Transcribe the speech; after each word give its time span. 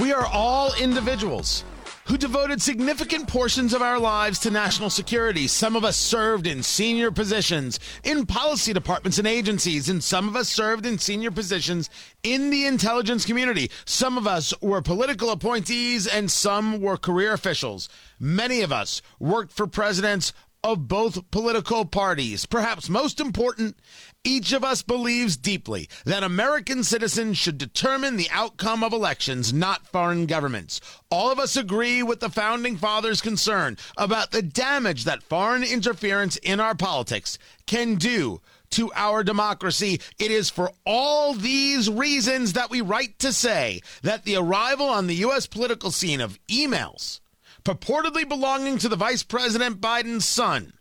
We 0.00 0.12
are 0.12 0.26
all 0.26 0.72
individuals 0.80 1.64
who 2.06 2.16
devoted 2.18 2.60
significant 2.60 3.28
portions 3.28 3.72
of 3.72 3.82
our 3.82 3.98
lives 3.98 4.38
to 4.40 4.50
national 4.50 4.90
security. 4.90 5.46
Some 5.46 5.76
of 5.76 5.84
us 5.84 5.96
served 5.96 6.46
in 6.46 6.62
senior 6.62 7.10
positions 7.10 7.78
in 8.02 8.26
policy 8.26 8.72
departments 8.72 9.18
and 9.18 9.26
agencies, 9.26 9.88
and 9.88 10.02
some 10.02 10.28
of 10.28 10.34
us 10.34 10.48
served 10.48 10.84
in 10.86 10.98
senior 10.98 11.30
positions 11.30 11.88
in 12.22 12.50
the 12.50 12.66
intelligence 12.66 13.24
community. 13.24 13.70
Some 13.84 14.18
of 14.18 14.26
us 14.26 14.52
were 14.60 14.82
political 14.82 15.30
appointees, 15.30 16.06
and 16.06 16.30
some 16.30 16.80
were 16.80 16.96
career 16.96 17.32
officials. 17.32 17.88
Many 18.18 18.62
of 18.62 18.72
us 18.72 19.02
worked 19.20 19.52
for 19.52 19.66
presidents 19.66 20.32
of 20.64 20.86
both 20.86 21.30
political 21.30 21.84
parties. 21.84 22.46
Perhaps 22.46 22.88
most 22.88 23.20
important, 23.20 23.76
each 24.22 24.52
of 24.52 24.62
us 24.62 24.82
believes 24.82 25.36
deeply 25.36 25.88
that 26.04 26.22
American 26.22 26.84
citizens 26.84 27.36
should 27.36 27.58
determine 27.58 28.16
the 28.16 28.28
outcome 28.30 28.84
of 28.84 28.92
elections, 28.92 29.52
not 29.52 29.86
foreign 29.88 30.26
governments. 30.26 30.80
All 31.10 31.30
of 31.32 31.40
us 31.40 31.56
agree 31.56 32.02
with 32.02 32.20
the 32.20 32.30
founding 32.30 32.76
fathers' 32.76 33.20
concern 33.20 33.76
about 33.96 34.30
the 34.30 34.42
damage 34.42 35.04
that 35.04 35.24
foreign 35.24 35.64
interference 35.64 36.36
in 36.36 36.60
our 36.60 36.76
politics 36.76 37.38
can 37.66 37.96
do 37.96 38.40
to 38.70 38.92
our 38.94 39.24
democracy. 39.24 40.00
It 40.18 40.30
is 40.30 40.48
for 40.48 40.70
all 40.86 41.34
these 41.34 41.90
reasons 41.90 42.52
that 42.52 42.70
we 42.70 42.80
write 42.80 43.18
to 43.18 43.32
say 43.32 43.80
that 44.02 44.24
the 44.24 44.36
arrival 44.36 44.86
on 44.86 45.08
the 45.08 45.16
U.S. 45.16 45.46
political 45.46 45.90
scene 45.90 46.20
of 46.20 46.38
emails 46.46 47.20
purportedly 47.64 48.28
belonging 48.28 48.78
to 48.78 48.88
the 48.88 48.96
Vice 48.96 49.22
President 49.22 49.80
Biden's 49.80 50.24
son, 50.24 50.72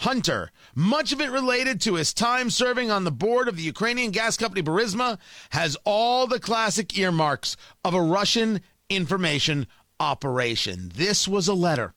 Hunter, 0.00 0.50
much 0.74 1.12
of 1.12 1.20
it 1.20 1.30
related 1.30 1.80
to 1.80 1.94
his 1.94 2.12
time 2.12 2.50
serving 2.50 2.90
on 2.90 3.04
the 3.04 3.10
board 3.10 3.48
of 3.48 3.56
the 3.56 3.62
Ukrainian 3.62 4.10
gas 4.10 4.36
company 4.36 4.62
Burisma, 4.62 5.18
has 5.50 5.76
all 5.84 6.26
the 6.26 6.40
classic 6.40 6.98
earmarks 6.98 7.56
of 7.84 7.94
a 7.94 8.02
Russian 8.02 8.60
information 8.90 9.66
operation. 9.98 10.92
This 10.94 11.26
was 11.26 11.48
a 11.48 11.54
letter 11.54 11.94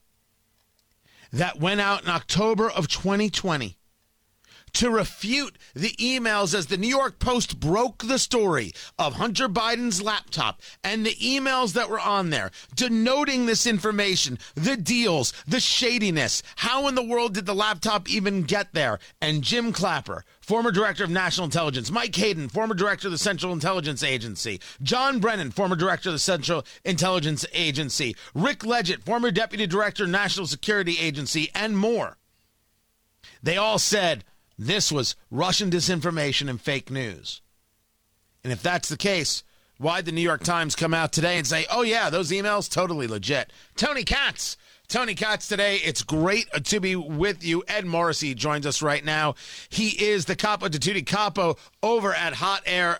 that 1.32 1.60
went 1.60 1.80
out 1.80 2.02
in 2.02 2.08
October 2.08 2.70
of 2.70 2.88
2020 2.88 3.76
to 4.74 4.90
refute 4.90 5.56
the 5.74 5.90
emails 5.98 6.54
as 6.54 6.66
the 6.66 6.76
New 6.76 6.88
York 6.88 7.18
Post 7.18 7.60
broke 7.60 8.04
the 8.04 8.18
story 8.18 8.72
of 8.98 9.14
Hunter 9.14 9.48
Biden's 9.48 10.02
laptop 10.02 10.60
and 10.84 11.04
the 11.04 11.14
emails 11.14 11.72
that 11.74 11.90
were 11.90 12.00
on 12.00 12.30
there, 12.30 12.50
denoting 12.74 13.46
this 13.46 13.66
information, 13.66 14.38
the 14.54 14.76
deals, 14.76 15.32
the 15.46 15.60
shadiness. 15.60 16.42
How 16.56 16.88
in 16.88 16.94
the 16.94 17.02
world 17.02 17.34
did 17.34 17.46
the 17.46 17.54
laptop 17.54 18.08
even 18.08 18.42
get 18.42 18.72
there? 18.72 18.98
And 19.20 19.42
Jim 19.42 19.72
Clapper, 19.72 20.24
former 20.40 20.70
director 20.70 21.04
of 21.04 21.10
national 21.10 21.44
intelligence, 21.44 21.90
Mike 21.90 22.14
Hayden, 22.16 22.48
former 22.48 22.74
director 22.74 23.08
of 23.08 23.12
the 23.12 23.18
Central 23.18 23.52
Intelligence 23.52 24.02
Agency, 24.02 24.60
John 24.82 25.20
Brennan, 25.20 25.50
former 25.50 25.76
director 25.76 26.08
of 26.08 26.14
the 26.14 26.18
Central 26.18 26.64
Intelligence 26.84 27.44
Agency, 27.52 28.16
Rick 28.34 28.64
Ledgett, 28.64 29.04
former 29.04 29.30
deputy 29.30 29.66
director, 29.66 30.06
National 30.06 30.46
Security 30.46 30.98
Agency, 30.98 31.50
and 31.54 31.76
more. 31.76 32.16
They 33.42 33.56
all 33.56 33.78
said 33.78 34.24
this 34.60 34.92
was 34.92 35.16
Russian 35.30 35.70
disinformation 35.70 36.50
and 36.50 36.60
fake 36.60 36.90
news. 36.90 37.40
And 38.44 38.52
if 38.52 38.62
that's 38.62 38.90
the 38.90 38.96
case, 38.98 39.42
why'd 39.78 40.04
the 40.04 40.12
New 40.12 40.20
York 40.20 40.44
Times 40.44 40.76
come 40.76 40.92
out 40.92 41.12
today 41.12 41.38
and 41.38 41.46
say, 41.46 41.64
oh, 41.72 41.80
yeah, 41.80 42.10
those 42.10 42.30
emails, 42.30 42.70
totally 42.70 43.06
legit? 43.06 43.50
Tony 43.74 44.04
Katz 44.04 44.58
Tony 44.90 45.14
Katz 45.14 45.46
today. 45.46 45.76
It's 45.76 46.02
great 46.02 46.48
to 46.64 46.80
be 46.80 46.96
with 46.96 47.44
you. 47.44 47.62
Ed 47.68 47.86
Morrissey 47.86 48.34
joins 48.34 48.66
us 48.66 48.82
right 48.82 49.04
now. 49.04 49.36
He 49.68 49.90
is 49.90 50.24
the 50.24 50.34
Capo 50.34 50.66
di 50.66 50.80
Tutti 50.80 51.02
Capo 51.02 51.56
over 51.80 52.12
at 52.12 52.32
hotair.com, 52.34 52.92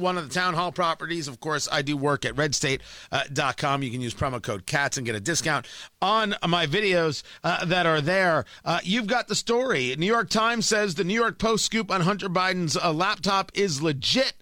one 0.00 0.16
of 0.16 0.28
the 0.28 0.34
Townhall 0.34 0.70
properties. 0.70 1.26
Of 1.26 1.40
course, 1.40 1.68
I 1.72 1.82
do 1.82 1.96
work 1.96 2.24
at 2.24 2.36
redstate.com. 2.36 3.82
You 3.82 3.90
can 3.90 4.00
use 4.00 4.14
promo 4.14 4.40
code 4.40 4.64
KATZ 4.64 4.98
and 4.98 5.06
get 5.06 5.16
a 5.16 5.20
discount 5.20 5.66
on 6.00 6.36
my 6.46 6.68
videos 6.68 7.24
uh, 7.42 7.64
that 7.64 7.86
are 7.86 8.00
there. 8.00 8.44
Uh, 8.64 8.78
you've 8.84 9.08
got 9.08 9.26
the 9.26 9.34
story. 9.34 9.96
New 9.96 10.06
York 10.06 10.30
Times 10.30 10.66
says 10.66 10.94
the 10.94 11.02
New 11.02 11.14
York 11.14 11.40
Post 11.40 11.64
scoop 11.64 11.90
on 11.90 12.02
Hunter 12.02 12.28
Biden's 12.28 12.76
uh, 12.76 12.92
laptop 12.92 13.50
is 13.54 13.82
legit 13.82 14.34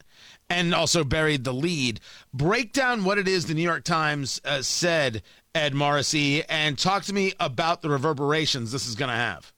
and 0.49 0.75
also 0.75 1.05
buried 1.05 1.45
the 1.45 1.55
lead. 1.55 2.01
Break 2.33 2.73
down 2.73 3.05
what 3.05 3.19
it 3.19 3.27
is 3.27 3.47
the 3.47 3.55
New 3.55 3.63
York 3.63 3.85
Times 3.85 4.41
uh, 4.45 4.63
said 4.63 5.23
Ed 5.57 5.73
Morrissey, 5.73 6.45
and 6.53 6.77
talk 6.77 7.09
to 7.09 7.15
me 7.17 7.33
about 7.41 7.81
the 7.81 7.89
reverberations 7.89 8.73
this 8.73 8.87
is 8.87 8.95
going 8.95 9.09
to 9.09 9.17
have. 9.17 9.57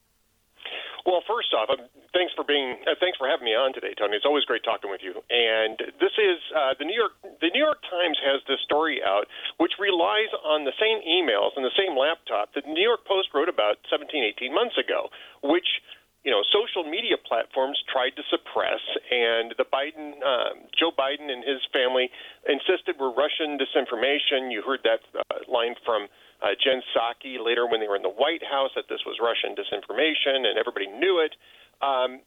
Well, 1.02 1.26
first 1.26 1.50
off, 1.58 1.66
um, 1.74 1.90
thanks 2.14 2.30
for 2.38 2.46
being 2.46 2.78
uh, 2.86 2.94
thanks 3.02 3.18
for 3.18 3.26
having 3.26 3.50
me 3.50 3.58
on 3.58 3.74
today, 3.74 3.98
Tony. 3.98 4.14
It's 4.14 4.24
always 4.24 4.46
great 4.46 4.62
talking 4.62 4.94
with 4.94 5.02
you. 5.02 5.18
And 5.26 5.74
this 5.98 6.14
is 6.14 6.38
uh, 6.54 6.78
the 6.78 6.86
New 6.86 6.94
York 6.94 7.18
the 7.42 7.50
New 7.50 7.58
York 7.58 7.82
Times 7.90 8.14
has 8.22 8.38
this 8.46 8.62
story 8.62 9.02
out, 9.02 9.26
which 9.58 9.74
relies 9.82 10.30
on 10.46 10.62
the 10.62 10.76
same 10.78 11.02
emails 11.02 11.58
and 11.58 11.66
the 11.66 11.74
same 11.74 11.98
laptop 11.98 12.54
that 12.54 12.62
the 12.62 12.70
New 12.70 12.86
York 12.86 13.02
Post 13.02 13.34
wrote 13.34 13.50
about 13.50 13.82
17, 13.90 14.22
18 14.38 14.54
months 14.54 14.78
ago, 14.78 15.10
which 15.42 15.82
you 16.28 16.34
know, 16.36 16.44
social 16.52 16.84
media 16.84 17.16
platforms 17.16 17.80
tried 17.88 18.12
to 18.20 18.22
suppress, 18.28 18.84
and 19.08 19.56
the 19.56 19.64
Biden, 19.64 20.20
uh, 20.20 20.60
Joe 20.76 20.92
Biden 20.92 21.32
and 21.32 21.40
his 21.40 21.64
family 21.72 22.12
insisted 22.44 23.00
were 23.00 23.08
Russian 23.08 23.56
disinformation. 23.56 24.52
You 24.52 24.60
heard 24.60 24.84
that 24.84 25.00
uh, 25.16 25.40
line 25.48 25.72
from 25.88 26.04
uh, 26.44 26.52
Jen 26.60 26.84
Psaki 26.92 27.40
later 27.40 27.64
when 27.64 27.80
they 27.80 27.88
were 27.88 27.96
in 27.96 28.04
the 28.04 28.12
White 28.12 28.44
House 28.44 28.76
that 28.76 28.92
this 28.92 29.00
was 29.08 29.16
Russian 29.24 29.56
disinformation, 29.56 30.44
and 30.44 30.60
everybody 30.60 30.84
knew 31.00 31.16
it. 31.24 31.32
Um, 31.80 32.20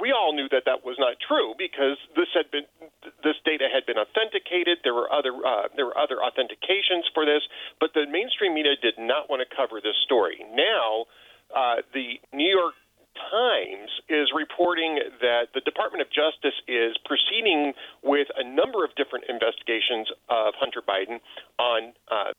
we 0.00 0.16
all 0.16 0.32
knew 0.32 0.48
that 0.48 0.64
that 0.64 0.80
was 0.80 0.96
not 0.96 1.20
true 1.20 1.52
because 1.60 2.00
this 2.16 2.32
had 2.32 2.48
been 2.48 2.64
this 3.20 3.36
data 3.44 3.68
had 3.68 3.84
been 3.84 4.00
authenticated. 4.00 4.80
There 4.80 4.96
were 4.96 5.12
other 5.12 5.36
uh, 5.36 5.68
there 5.76 5.84
were 5.84 5.98
other 6.00 6.24
authentications 6.24 7.04
for 7.12 7.28
this, 7.28 7.44
but 7.84 7.92
the 7.92 8.08
mainstream 8.08 8.56
media 8.56 8.80
did 8.80 8.96
not 8.96 9.28
want 9.28 9.44
to 9.44 9.48
cover 9.52 9.76
this 9.76 10.00
story. 10.08 10.40
Now, 10.56 11.04
uh, 11.52 11.84
the 11.92 12.16
New 12.32 12.48
York 12.48 12.79
Times 13.16 13.90
is 14.08 14.30
reporting 14.34 14.98
that 15.20 15.50
the 15.54 15.60
Department 15.60 16.02
of 16.02 16.08
Justice 16.10 16.56
is 16.66 16.96
proceeding 17.04 17.74
with 18.02 18.28
a 18.36 18.44
number 18.44 18.84
of 18.84 18.94
different 18.94 19.26
investigations 19.28 20.08
of 20.28 20.54
Hunter 20.58 20.82
Biden 20.82 21.18
on 21.58 21.92
uh, 22.10 22.32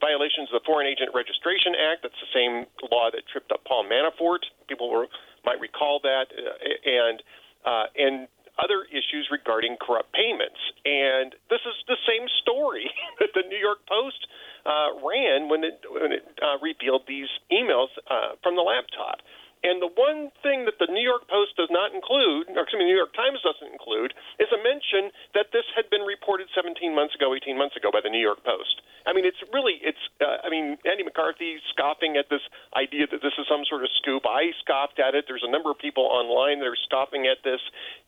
violations 0.00 0.48
of 0.52 0.60
the 0.60 0.66
Foreign 0.66 0.86
Agent 0.86 1.10
Registration 1.14 1.76
Act. 1.76 2.02
That's 2.02 2.20
the 2.20 2.32
same 2.32 2.66
law 2.90 3.10
that 3.12 3.28
tripped 3.30 3.52
up 3.52 3.64
Paul 3.64 3.84
Manafort. 3.84 4.48
People 4.68 4.90
were, 4.90 5.06
might 5.44 5.60
recall 5.60 6.00
that, 6.02 6.32
uh, 6.32 6.56
and 6.84 7.22
uh, 7.64 7.86
and 7.96 8.28
other 8.58 8.84
issues 8.90 9.30
regarding 9.30 9.76
corrupt 9.80 10.12
payments. 10.12 10.58
And 10.84 11.34
this 11.48 11.62
is 11.62 11.78
the 11.86 11.96
same 12.06 12.26
story 12.42 12.90
that 13.20 13.30
the 13.34 13.46
New 13.46 13.58
York 13.58 13.78
Post 13.86 14.26
uh, 14.66 14.98
ran 14.98 15.48
when 15.48 15.64
it, 15.64 15.80
when 15.88 16.12
it 16.12 16.26
uh, 16.42 16.58
revealed 16.60 17.06
these 17.06 17.30
emails 17.52 17.88
uh, 18.10 18.34
from 18.42 18.56
the 18.56 18.62
laptop. 18.62 19.22
And 19.62 19.82
the 19.82 19.90
one 19.90 20.30
thing 20.42 20.64
that 20.70 20.78
the 20.78 20.86
New 20.86 21.02
York 21.02 21.26
Post 21.26 21.58
does 21.58 21.70
not 21.70 21.90
include, 21.90 22.50
or 22.54 22.62
excuse 22.62 22.78
me, 22.78 22.86
the 22.86 22.94
New 22.94 23.00
York 23.00 23.14
Times 23.14 23.42
doesn't 23.42 23.66
include, 23.66 24.14
is 24.38 24.46
a 24.54 24.60
mention 24.62 25.10
that 25.34 25.50
this 25.50 25.66
had 25.74 25.90
been 25.90 26.06
reported 26.06 26.46
17 26.54 26.78
months 26.94 27.14
ago, 27.18 27.34
18 27.34 27.58
months 27.58 27.74
ago 27.74 27.90
by 27.90 27.98
the 27.98 28.10
New 28.10 28.22
York 28.22 28.42
Post. 28.46 28.82
I 29.06 29.12
mean, 29.12 29.26
it's 29.26 29.40
really, 29.50 29.82
it's, 29.82 30.00
uh, 30.22 30.46
I 30.46 30.48
mean, 30.52 30.78
Andy 30.86 31.02
McCarthy 31.02 31.58
scoffing 31.74 32.14
at 32.14 32.30
this 32.30 32.44
idea 32.76 33.10
that 33.10 33.22
this 33.22 33.34
is 33.34 33.46
some 33.50 33.66
sort 33.66 33.82
of 33.82 33.90
scoop. 33.98 34.22
I 34.28 34.54
scoffed 34.62 35.02
at 35.02 35.18
it. 35.18 35.26
There's 35.26 35.46
a 35.46 35.50
number 35.50 35.70
of 35.70 35.78
people 35.78 36.06
online 36.06 36.62
that 36.62 36.68
are 36.68 36.78
scoffing 36.86 37.26
at 37.26 37.42
this. 37.42 37.60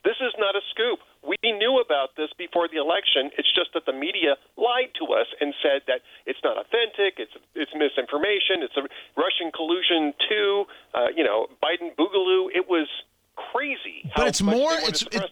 This 0.07 0.17
is 0.23 0.31
not 0.39 0.55
a 0.55 0.63
scoop. 0.71 1.03
We 1.21 1.37
knew 1.43 1.81
about 1.85 2.17
this 2.17 2.29
before 2.37 2.67
the 2.67 2.77
election. 2.77 3.29
It's 3.37 3.51
just 3.53 3.73
that 3.73 3.85
the 3.85 3.93
media 3.93 4.37
lied 4.57 4.89
to 4.99 5.13
us 5.13 5.27
and 5.39 5.53
said 5.61 5.85
that 5.87 6.01
it's 6.25 6.39
not 6.43 6.57
authentic, 6.57 7.17
it's 7.17 7.33
it's 7.53 7.71
misinformation, 7.75 8.65
it's 8.65 8.75
a 8.75 8.81
Russian 9.15 9.51
collusion 9.53 10.13
too. 10.29 10.65
Uh, 10.93 11.07
you 11.15 11.23
know, 11.23 11.47
Biden 11.63 11.93
boogaloo. 11.95 12.49
It 12.53 12.67
was 12.67 12.87
crazy. 13.35 14.09
But 14.15 14.27
it's 14.27 14.41
more. 14.41 14.73
It's 14.73 15.03
it, 15.11 15.23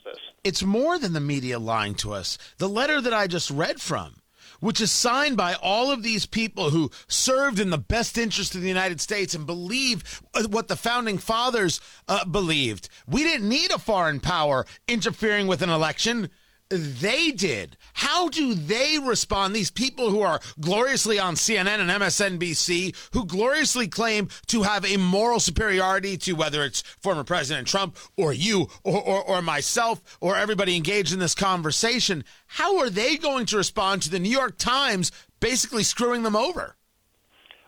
it's 0.44 0.64
more 0.64 1.00
than 1.00 1.14
the 1.14 1.20
media 1.20 1.60
lying 1.60 1.96
to 1.96 2.14
us. 2.14 2.38
The 2.58 2.70
letter 2.70 3.02
that 3.02 3.14
I 3.14 3.28
just 3.28 3.50
read 3.50 3.82
from 3.82 4.22
which 4.60 4.82
is 4.82 4.92
signed 4.92 5.38
by 5.38 5.56
all 5.56 5.92
of 5.92 6.04
these 6.04 6.26
people 6.26 6.70
who 6.70 6.92
served 7.08 7.60
in 7.60 7.70
the 7.70 7.78
best 7.78 8.18
interest 8.18 8.56
of 8.56 8.62
the 8.62 8.68
United 8.68 9.02
States 9.02 9.34
and 9.34 9.46
believe 9.46 10.22
what 10.50 10.68
the 10.68 10.76
founding 10.76 11.18
fathers 11.18 11.82
uh, 12.08 12.26
believed. 12.26 12.90
We 13.08 13.24
didn't 13.24 13.50
need 13.50 13.72
a 13.72 13.80
foreign 13.80 14.20
power 14.20 14.66
interfering 14.88 15.48
with 15.48 15.62
an 15.62 15.70
election 15.70 16.30
they 16.70 17.32
did. 17.32 17.78
How 17.94 18.30
do 18.30 18.54
they 18.54 19.00
respond? 19.00 19.56
These 19.56 19.72
people 19.72 20.12
who 20.12 20.22
are 20.22 20.40
gloriously 20.60 21.20
on 21.20 21.36
CNN 21.36 21.80
and 21.80 21.90
MSNBC, 21.90 22.96
who 23.14 23.26
gloriously 23.26 23.88
claim 23.88 24.30
to 24.48 24.64
have 24.64 24.86
a 24.86 24.98
moral 24.98 25.40
superiority 25.40 26.16
to 26.18 26.34
whether 26.34 26.64
it's 26.64 26.82
former 26.82 27.24
President 27.24 27.68
Trump 27.68 27.98
or 28.16 28.34
you 28.34 28.68
or, 28.84 29.02
or, 29.02 29.24
or 29.24 29.42
myself 29.42 30.18
or 30.22 30.36
everybody 30.36 30.76
engaged 30.76 31.12
in 31.12 31.20
this 31.20 31.36
conversation. 31.36 32.24
How 32.46 32.78
are 32.78 32.90
they 32.90 33.18
going 33.18 33.48
to 33.48 33.58
respond 33.58 34.04
to 34.04 34.12
the 34.12 34.20
New 34.20 34.30
York 34.30 34.58
Times 34.58 35.12
basically 35.40 35.84
screwing 35.84 36.24
them 36.24 36.36
over? 36.36 36.76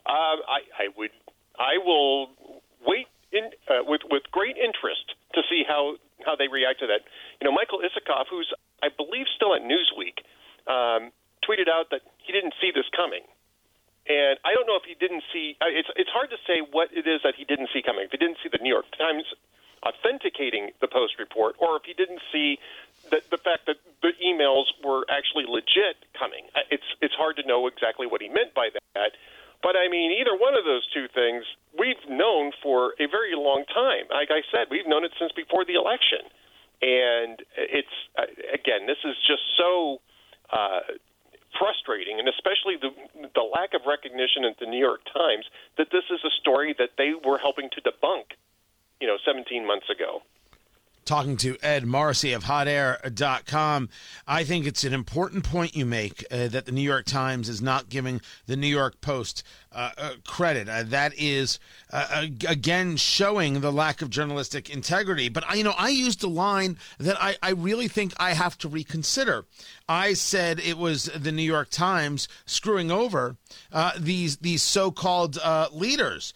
Uh, 0.06 0.09
I, 0.09 0.62
I 0.77 0.88
would. 0.98 1.12
I 1.57 1.77
will 1.83 2.30
wait 2.86 3.07
in, 3.31 3.51
uh, 3.69 3.83
with 3.86 4.01
with 4.09 4.24
great 4.31 4.57
interest 4.57 5.13
to 5.33 5.42
see 5.50 5.63
how 5.68 5.95
how 6.25 6.36
they 6.36 6.48
react 6.48 6.80
to 6.80 6.88
that. 6.88 7.01
You 7.39 7.45
know, 7.45 7.53
Michael 7.53 7.80
Isikoff, 7.80 8.25
who's 8.30 8.51
I 8.81 8.89
believe 8.89 9.25
still 9.36 9.53
at 9.53 9.62
Newsweek, 9.62 10.25
um, 10.65 11.12
tweeted 11.45 11.69
out 11.69 11.89
that 11.91 12.01
he 12.18 12.33
didn't 12.33 12.53
see 12.60 12.71
this 12.74 12.86
coming. 12.95 13.21
And 14.10 14.39
I 14.44 14.53
don't 14.53 14.65
know 14.65 14.75
if 14.75 14.86
he 14.89 14.98
didn't 14.98 15.24
see. 15.31 15.56
It's 15.62 15.89
it's 15.95 16.10
hard 16.10 16.30
to 16.31 16.38
say 16.48 16.65
what 16.65 16.89
it 16.91 17.06
is 17.06 17.21
that 17.24 17.36
he 17.38 17.45
didn't 17.45 17.69
see 17.74 17.81
coming. 17.86 18.06
If 18.06 18.12
he 18.12 18.18
didn't 18.18 18.38
see 18.41 18.50
the 18.50 18.57
New 18.62 18.74
York 18.74 18.89
Times 18.98 19.25
authenticating 19.86 20.71
the 20.81 20.88
Post 20.88 21.18
report, 21.18 21.56
or 21.57 21.77
if 21.77 21.83
he 21.86 21.94
didn't 21.94 22.21
see 22.31 22.57
the, 23.10 23.21
the 23.30 23.38
fact 23.38 23.65
that 23.65 23.77
the 24.01 24.13
emails 24.21 24.65
were 24.83 25.06
actually 25.10 25.45
legit 25.45 26.01
coming. 26.18 26.45
It's 26.69 26.86
it's 27.01 27.13
hard 27.13 27.38
to 27.38 27.45
know 27.45 27.68
exactly 27.68 28.07
what 28.07 28.21
he 28.21 28.30
meant 28.30 28.53
by 28.53 28.69
that. 28.74 29.13
But 29.62 29.77
I 29.77 29.88
mean, 29.88 30.12
either 30.18 30.33
one 30.33 30.57
of 30.57 30.65
those 30.65 30.86
two 30.89 31.07
things 31.13 31.45
we've 31.77 32.01
known 32.31 32.51
for 32.63 32.94
a 33.00 33.07
very 33.07 33.36
long 33.36 33.66
time. 33.74 34.07
Like 34.10 34.31
I 34.31 34.42
said, 34.51 34.68
we've 34.72 34.88
known 34.88 35.04
it 35.04 35.12
since 35.19 35.31
before 35.36 35.66
the 35.66 35.75
election, 35.75 36.24
and 36.81 37.39
it's 37.57 37.98
again, 38.54 38.88
this 38.88 39.01
is 39.04 39.16
just 39.28 39.44
so. 39.57 40.00
Uh, 40.51 40.81
frustrating, 41.60 42.19
and 42.19 42.28
especially 42.28 42.75
the 42.80 42.92
the 43.36 43.44
lack 43.44 43.74
of 43.74 43.81
recognition 43.86 44.44
at 44.44 44.60
the 44.60 44.66
New 44.66 44.80
York 44.80 45.01
Times 45.13 45.45
that 45.78 45.88
this 45.92 46.04
is 46.10 46.19
a 46.24 46.31
story 46.39 46.75
that 46.80 46.92
they 46.98 47.12
were 47.12 47.38
helping 47.38 47.69
to 47.75 47.80
debunk, 47.83 48.36
you 49.00 49.07
know, 49.07 49.18
17 49.24 49.68
months 49.68 49.88
ago 49.92 50.24
talking 51.06 51.38
to 51.38 51.57
Ed 51.62 51.86
Morrissey 51.86 52.33
of 52.33 52.44
hotair.com. 52.44 53.89
I 54.27 54.44
think 54.44 54.65
it's 54.65 54.83
an 54.83 54.94
important 54.94 55.44
point 55.44 55.75
you 55.75 55.86
make 55.86 56.24
uh, 56.31 56.48
that 56.50 56.65
the 56.65 56.71
New 56.71 56.81
York 56.81 57.06
Times 57.06 57.50
is 57.50 57.62
not 57.62 57.89
giving 57.89 58.21
the 58.45 58.56
New 58.56 58.68
York 58.68 59.01
Post 59.01 59.44
uh, 59.74 59.92
uh, 59.98 60.12
credit. 60.27 60.68
Uh, 60.69 60.83
that 60.83 61.13
is, 61.18 61.59
uh, 61.92 62.25
again, 62.48 62.98
showing 62.98 63.62
the 63.62 63.71
lack 63.71 64.01
of 64.01 64.09
journalistic 64.09 64.69
integrity. 64.69 65.30
But, 65.30 65.50
I, 65.50 65.56
you 65.56 65.63
know, 65.63 65.74
I 65.77 65.89
used 65.89 66.24
a 66.24 66.27
line 66.27 66.77
that 67.00 67.21
I, 67.21 67.38
I 67.42 67.51
really 67.51 67.88
think 67.88 68.13
I 68.18 68.33
have 68.33 68.57
to 68.59 68.69
reconsider. 68.69 69.45
I 69.88 70.13
said 70.13 70.59
it 70.59 70.77
was 70.77 71.06
the 71.06 71.31
New 71.31 71.42
York 71.42 71.69
Times 71.69 72.27
screwing 72.45 72.92
over 72.92 73.38
uh, 73.71 73.94
these, 73.98 74.38
these 74.38 74.62
so 74.62 74.92
called 74.92 75.39
leaders 75.71 76.33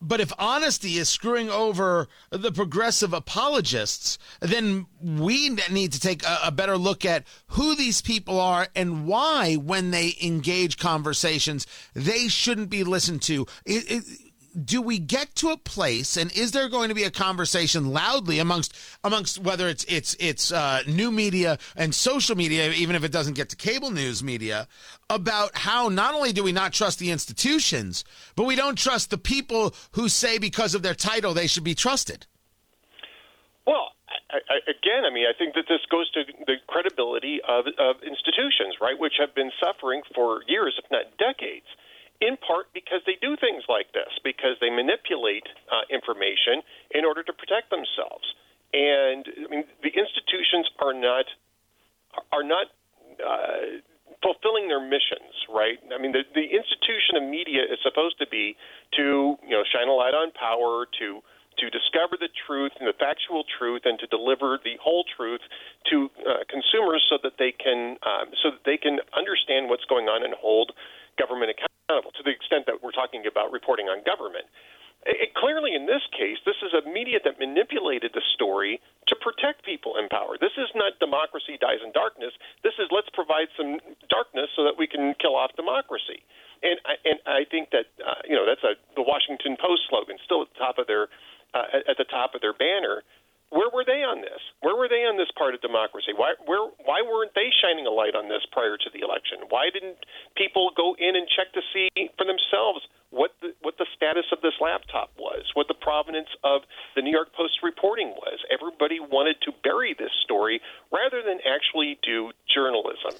but 0.00 0.20
if 0.20 0.32
honesty 0.38 0.96
is 0.96 1.08
screwing 1.08 1.50
over 1.50 2.08
the 2.30 2.52
progressive 2.52 3.12
apologists, 3.12 4.18
then 4.40 4.86
we 5.02 5.50
need 5.70 5.92
to 5.92 6.00
take 6.00 6.24
a, 6.24 6.38
a, 6.44 6.52
better 6.52 6.76
look 6.76 7.04
at 7.04 7.26
who 7.48 7.74
these 7.74 8.00
people 8.00 8.40
are 8.40 8.68
and 8.76 9.06
why, 9.06 9.54
when 9.56 9.90
they 9.90 10.14
engage 10.22 10.78
conversations, 10.78 11.66
they 11.94 12.28
shouldn't 12.28 12.70
be 12.70 12.84
listened 12.84 13.22
to. 13.22 13.46
It, 13.64 13.90
it, 13.90 14.04
do 14.64 14.80
we 14.82 14.98
get 14.98 15.34
to 15.36 15.50
a 15.50 15.56
place 15.56 16.16
and 16.16 16.32
is 16.32 16.52
there 16.52 16.68
going 16.68 16.88
to 16.88 16.94
be 16.94 17.04
a 17.04 17.10
conversation 17.10 17.92
loudly 17.92 18.38
amongst 18.38 18.76
amongst 19.04 19.38
whether 19.38 19.68
it's 19.68 19.84
it's 19.84 20.16
it's 20.18 20.52
uh, 20.52 20.82
new 20.86 21.10
media 21.10 21.58
and 21.76 21.94
social 21.94 22.36
media 22.36 22.70
even 22.72 22.96
if 22.96 23.04
it 23.04 23.12
doesn't 23.12 23.34
get 23.34 23.48
to 23.48 23.56
cable 23.56 23.90
news 23.90 24.22
media 24.22 24.66
about 25.10 25.56
how 25.56 25.88
not 25.88 26.14
only 26.14 26.32
do 26.32 26.42
we 26.42 26.52
not 26.52 26.72
trust 26.72 26.98
the 26.98 27.10
institutions 27.10 28.04
but 28.36 28.44
we 28.44 28.56
don't 28.56 28.78
trust 28.78 29.10
the 29.10 29.18
people 29.18 29.74
who 29.92 30.08
say 30.08 30.38
because 30.38 30.74
of 30.74 30.82
their 30.82 30.94
title 30.94 31.34
they 31.34 31.46
should 31.46 31.64
be 31.64 31.74
trusted? 31.74 32.26
Well 33.66 33.92
I, 34.30 34.40
I, 34.48 34.56
again, 34.68 35.08
I 35.08 35.10
mean, 35.12 35.24
I 35.24 35.32
think 35.36 35.54
that 35.54 35.64
this 35.68 35.80
goes 35.90 36.10
to 36.12 36.20
the 36.46 36.56
credibility 36.66 37.40
of, 37.48 37.64
of 37.78 37.96
institutions, 38.04 38.76
right, 38.78 38.98
which 38.98 39.14
have 39.18 39.34
been 39.34 39.50
suffering 39.56 40.02
for 40.14 40.42
years, 40.46 40.76
if 40.76 40.84
not 40.90 41.16
decades 41.16 41.64
in 42.20 42.36
part 42.38 42.66
because 42.74 43.00
they 43.06 43.16
do 43.22 43.36
things 43.36 43.62
like 43.68 43.92
this, 43.92 44.10
because 44.24 44.58
they 44.60 44.70
manipulate 44.70 45.46
uh, 45.70 45.86
information 45.90 46.62
in 46.90 47.04
order 47.04 47.22
to 47.22 47.32
protect 47.32 47.70
themselves. 47.70 48.26
And 48.74 49.24
I 49.24 49.46
mean, 49.48 49.64
the 49.82 49.94
institutions 49.94 50.68
are 50.80 50.94
not 50.94 51.24
are 52.32 52.42
not 52.42 52.66
uh, 53.22 53.80
fulfilling 54.22 54.68
their 54.68 54.82
missions, 54.82 55.32
right? 55.48 55.78
I 55.94 56.00
mean, 56.00 56.12
the, 56.12 56.24
the 56.34 56.48
institution 56.50 57.16
of 57.16 57.22
media 57.22 57.62
is 57.62 57.78
supposed 57.82 58.18
to 58.18 58.26
be 58.26 58.56
to 58.96 59.38
you 59.46 59.54
know 59.54 59.62
shine 59.64 59.88
a 59.88 59.94
light 59.94 60.14
on 60.14 60.32
power, 60.32 60.86
to 60.98 61.22
to 61.58 61.70
discover 61.70 62.14
the 62.14 62.30
truth 62.46 62.70
and 62.78 62.86
the 62.86 62.94
factual 62.98 63.42
truth, 63.58 63.82
and 63.84 63.98
to 63.98 64.06
deliver 64.06 64.58
the 64.62 64.76
whole 64.82 65.04
truth 65.16 65.40
to 65.90 66.10
uh, 66.26 66.44
consumers 66.50 67.02
so 67.08 67.18
that 67.22 67.38
they 67.38 67.52
can 67.52 67.96
um, 68.04 68.34
so 68.42 68.50
that 68.50 68.64
they 68.66 68.76
can 68.76 68.98
understand 69.16 69.70
what's 69.70 69.84
going 69.86 70.06
on 70.06 70.24
and 70.24 70.34
hold 70.34 70.72
government 71.18 71.52
accountable 71.52 72.14
to 72.14 72.22
the 72.22 72.30
extent 72.30 72.66
that 72.66 72.82
we're 72.82 72.94
talking 72.94 73.26
about 73.26 73.52
reporting 73.52 73.88
on 73.88 74.02
government. 74.06 74.46
It, 75.06 75.34
clearly, 75.34 75.74
in 75.74 75.86
this 75.86 76.02
case, 76.10 76.38
this 76.44 76.58
is 76.62 76.74
a 76.74 76.82
media 76.90 77.18
that 77.24 77.38
manipulated 77.38 78.12
the 78.14 78.22
story 78.34 78.80
to 79.06 79.14
protect 79.16 79.64
people 79.64 79.96
in 79.96 80.08
power. 80.08 80.36
This 80.40 80.52
is 80.58 80.68
not 80.74 80.98
democracy 80.98 81.56
dies 81.60 81.78
in 81.84 81.92
darkness. 81.92 82.34
This 82.62 82.74
is 82.78 82.90
let's 82.90 83.08
provide 83.14 83.46
some 83.56 83.78
darkness 84.10 84.50
so 84.56 84.64
that 84.64 84.74
we 84.76 84.86
can 84.86 85.14
kill 85.22 85.36
off 85.36 85.54
democracy. 85.54 86.22
And 86.62 86.80
I, 86.84 86.94
and 87.06 87.18
I 87.26 87.44
think 87.46 87.70
that 87.70 87.86
uh, 88.02 88.26
you 88.26 88.34
know 88.34 88.44
that's 88.44 88.64
a 88.66 88.74
the 88.96 89.02
Washington 89.06 89.56
Post 89.56 89.86
slogan, 89.88 90.18
still 90.24 90.42
at 90.42 90.48
the 90.52 90.58
top 90.58 90.78
of 90.78 90.86
their 90.90 91.06
uh, 91.54 91.86
at 91.86 91.96
the 91.96 92.04
top 92.04 92.34
of 92.34 92.40
their 92.40 92.52
banner. 92.52 93.02
Where 93.50 93.70
were 93.72 93.84
they 93.84 94.04
on 94.04 94.20
this? 94.20 94.40
Where 94.60 94.76
were 94.76 94.88
they 94.88 95.08
on 95.08 95.16
this 95.16 95.32
part 95.32 95.54
of 95.54 95.60
democracy? 95.64 96.12
Why 96.14 96.36
where 96.44 96.68
why 96.84 97.00
weren't 97.00 97.32
they 97.34 97.48
shining 97.48 97.86
a 97.86 97.90
light 97.90 98.14
on 98.14 98.28
this 98.28 98.44
prior 98.52 98.76
to 98.76 98.88
the 98.92 99.00
election? 99.00 99.48
Why 99.48 99.72
didn't 99.72 100.04
people 100.36 100.70
go 100.76 100.92
in 100.98 101.16
and 101.16 101.24
check 101.28 101.52
to 101.56 101.62
see 101.72 101.88
for 102.20 102.28
themselves 102.28 102.84
what 103.08 103.32
the, 103.40 103.56
what 103.64 103.80
the 103.80 103.86
status 103.96 104.28
of 104.32 104.44
this 104.44 104.52
laptop 104.60 105.08
was, 105.16 105.48
what 105.54 105.66
the 105.68 105.80
provenance 105.80 106.28
of 106.44 106.68
the 106.94 107.00
New 107.00 107.10
York 107.10 107.32
Post 107.32 107.64
reporting 107.64 108.12
was? 108.20 108.36
Everybody 108.52 109.00
wanted 109.00 109.40
to 109.48 109.52
bury 109.64 109.96
this 109.98 110.12
story 110.24 110.60
rather 110.92 111.24
than 111.24 111.40
actually 111.48 111.96
do 112.04 112.32
journalism. 112.52 113.16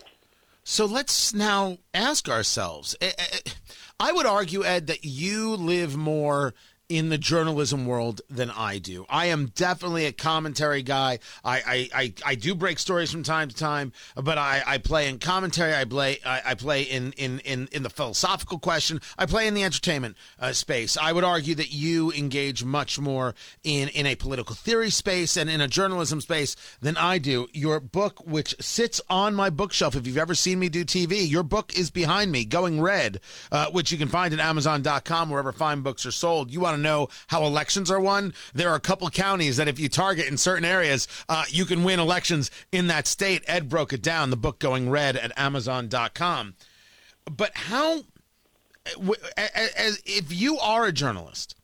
So 0.63 0.85
let's 0.85 1.33
now 1.33 1.79
ask 1.95 2.29
ourselves. 2.29 2.95
Eh, 3.01 3.13
eh, 3.17 3.25
eh, 3.47 3.51
I 3.99 4.13
would 4.13 4.27
argue, 4.27 4.65
Ed, 4.65 4.89
that 4.89 5.03
you 5.03 5.57
live 5.57 5.97
more 5.97 6.53
in 6.89 7.11
the 7.11 7.19
journalism 7.19 7.87
world 7.87 8.23
than 8.31 8.51
I 8.51 8.79
do. 8.79 9.05
I 9.09 9.27
am 9.27 9.53
definitely 9.55 10.07
a 10.07 10.13
commentary 10.13 10.83
guy. 10.83 11.19
I 11.45 11.59
I, 11.67 11.89
I, 11.95 12.15
I 12.25 12.35
do 12.35 12.55
break 12.55 12.79
stories 12.79 13.11
from 13.13 13.23
time 13.23 13.49
to 13.49 13.55
time, 13.55 13.93
but 14.15 14.39
I, 14.39 14.63
I 14.67 14.79
play 14.79 15.09
in 15.09 15.19
commentary. 15.19 15.75
I 15.75 15.85
play 15.85 16.19
I, 16.25 16.43
I 16.47 16.55
play 16.55 16.83
in, 16.83 17.13
in, 17.13 17.41
in, 17.41 17.69
in 17.73 17.83
the 17.83 17.91
philosophical 17.91 18.59
question. 18.59 19.01
I 19.19 19.27
play 19.27 19.47
in 19.47 19.55
the 19.55 19.65
entertainment 19.65 20.17
uh, 20.39 20.53
space. 20.53 20.97
I 20.97 21.13
would 21.13 21.25
argue 21.25 21.55
that 21.57 21.73
you 21.73 22.13
engage 22.13 22.65
much 22.65 22.99
more 22.99 23.35
in, 23.63 23.89
in 23.89 24.07
a 24.07 24.15
political 24.15 24.55
theory 24.55 24.91
space 24.91 25.37
and 25.37 25.51
in 25.51 25.61
a 25.61 25.69
journalism 25.69 26.21
space 26.21 26.57
than 26.81 26.97
I 26.97 27.19
do. 27.19 27.49
Your 27.53 27.81
book, 27.81 28.27
which 28.27 28.55
sits 28.61 29.01
on 29.11 29.35
my 29.35 29.51
bookshelf, 29.51 29.95
if 29.95 30.07
you've 30.07 30.17
ever 30.17 30.35
seen 30.35 30.59
me 30.59 30.69
do 30.69 30.85
TV, 30.85 31.29
your 31.29 31.43
book 31.43 31.77
is 31.77 31.91
behind 31.91 32.33
me, 32.33 32.45
Going 32.45 32.81
Red, 32.81 33.21
uh, 33.53 33.71
which 33.71 33.93
you 33.93 33.99
can 33.99 34.09
find 34.09 34.33
at 34.33 34.41
Amazon.com, 34.41 35.31
wherever 35.31 35.53
fine 35.53 35.83
books 35.83 36.07
are 36.07 36.11
sold. 36.11 36.51
You 36.51 36.61
want 36.61 36.78
know 36.83 37.09
how 37.29 37.45
elections 37.45 37.91
are 37.91 38.01
won, 38.01 38.35
there 38.55 38.71
are 38.71 38.77
a 38.77 38.81
couple 38.81 39.09
counties 39.11 39.57
that 39.57 39.69
if 39.69 39.79
you 39.79 39.89
target 39.89 40.27
in 40.27 40.37
certain 40.37 40.65
areas, 40.65 41.09
uh, 41.29 41.45
you 41.49 41.65
can 41.65 41.85
win 41.85 42.01
elections 42.01 42.51
in 42.73 42.87
that 42.89 43.07
state. 43.07 43.43
Ed 43.47 43.69
broke 43.69 43.93
it 43.93 44.03
down, 44.03 44.31
the 44.31 44.37
book 44.37 44.59
Going 44.59 44.91
Red 44.91 45.17
at 45.17 45.33
Amazon.com. 45.37 46.55
But 47.25 47.53
how, 47.55 48.03
as, 49.37 50.03
if 50.07 50.33
you 50.33 50.59
are 50.59 50.87
a 50.87 50.93
journalist, 50.93 51.55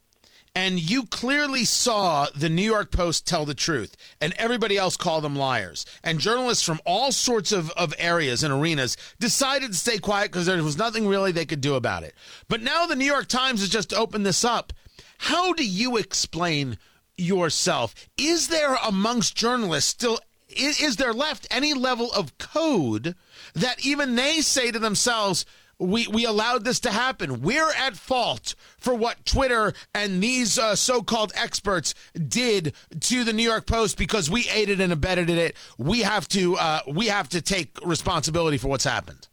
and 0.55 0.79
you 0.79 1.05
clearly 1.07 1.65
saw 1.65 2.29
the 2.35 2.49
New 2.49 2.63
York 2.63 2.93
Post 2.93 3.27
tell 3.27 3.45
the 3.45 3.55
truth, 3.55 3.97
and 4.21 4.33
everybody 4.39 4.77
else 4.77 4.97
call 4.97 5.21
them 5.21 5.35
liars. 5.35 5.85
And 6.05 6.21
journalists 6.21 6.65
from 6.65 6.81
all 6.87 7.11
sorts 7.11 7.51
of, 7.51 7.71
of 7.73 7.93
areas 7.99 8.45
and 8.45 8.53
arenas 8.53 8.97
decided 9.19 9.73
to 9.73 9.79
stay 9.79 9.99
quiet 9.99 10.31
because 10.31 10.47
there 10.47 10.63
was 10.63 10.79
nothing 10.79 11.09
really 11.09 11.33
they 11.33 11.45
could 11.45 11.61
do 11.61 11.75
about 11.75 12.05
it. 12.05 12.15
But 12.49 12.63
now 12.63 12.87
the 12.87 12.95
New 12.95 13.05
York 13.05 13.27
Times 13.27 13.61
has 13.61 13.69
just 13.69 13.93
opened 13.93 14.25
this 14.25 14.45
up. 14.45 14.73
How 15.19 15.53
do 15.53 15.67
you 15.67 15.97
explain 15.97 16.79
yourself? 17.17 17.95
Is 18.17 18.49
there 18.49 18.77
amongst 18.85 19.37
journalists 19.37 19.91
still 19.91 20.19
is, 20.49 20.81
is 20.81 20.97
there 20.97 21.13
left 21.13 21.47
any 21.51 21.75
level 21.75 22.13
of 22.13 22.37
code 22.39 23.15
that 23.55 23.85
even 23.85 24.15
they 24.15 24.41
say 24.41 24.71
to 24.71 24.79
themselves, 24.79 25.45
we, 25.79 26.07
we 26.07 26.25
allowed 26.25 26.65
this 26.65 26.81
to 26.81 26.91
happen. 26.91 27.43
We're 27.43 27.73
at 27.73 27.97
fault 27.97 28.55
for 28.79 28.95
what 28.95 29.25
Twitter 29.25 29.73
and 29.95 30.23
these 30.23 30.59
uh, 30.59 30.77
so 30.77 31.03
called 31.03 31.33
experts 31.35 31.95
did 32.15 32.75
to 33.01 33.25
the 33.25 33.33
New 33.33 33.43
York 33.43 33.67
Post 33.67 33.99
because 33.99 34.31
we 34.31 34.49
aided 34.49 34.81
and 34.81 34.93
abetted 34.93 35.29
it. 35.31 35.57
We 35.77 36.01
have 36.01 36.29
to 36.29 36.57
uh, 36.57 36.81
we 36.87 37.09
have 37.09 37.29
to 37.31 37.43
take 37.43 37.79
responsibility 37.85 38.59
for 38.59 38.69
what's 38.69 38.85
happened. 38.85 39.29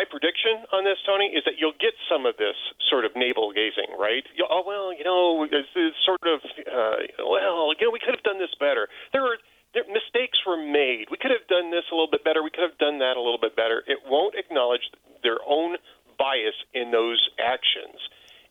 My 0.00 0.08
prediction 0.08 0.64
on 0.72 0.88
this, 0.88 0.96
Tony, 1.04 1.28
is 1.28 1.44
that 1.44 1.60
you'll 1.60 1.76
get 1.76 1.92
some 2.08 2.24
of 2.24 2.40
this 2.40 2.56
sort 2.88 3.04
of 3.04 3.12
navel 3.12 3.52
gazing, 3.52 3.92
right? 4.00 4.24
you 4.32 4.48
oh 4.48 4.64
well, 4.64 4.96
you 4.96 5.04
know, 5.04 5.44
it's, 5.44 5.68
it's 5.76 6.00
sort 6.08 6.24
of 6.24 6.40
uh, 6.40 7.04
well, 7.20 7.76
you 7.76 7.84
know, 7.84 7.92
we 7.92 8.00
could 8.00 8.16
have 8.16 8.24
done 8.24 8.40
this 8.40 8.56
better. 8.56 8.88
There 9.12 9.20
are 9.28 9.36
there, 9.76 9.84
mistakes 9.92 10.40
were 10.48 10.56
made. 10.56 11.12
We 11.12 11.20
could 11.20 11.36
have 11.36 11.44
done 11.52 11.68
this 11.68 11.84
a 11.92 11.94
little 11.94 12.08
bit 12.08 12.24
better. 12.24 12.40
We 12.40 12.48
could 12.48 12.64
have 12.64 12.80
done 12.80 12.96
that 13.04 13.20
a 13.20 13.22
little 13.22 13.36
bit 13.36 13.52
better. 13.60 13.84
It 13.84 14.00
won't 14.08 14.40
acknowledge 14.40 14.88
their 15.20 15.36
own 15.44 15.76
bias 16.16 16.56
in 16.72 16.96
those 16.96 17.20
actions, 17.36 18.00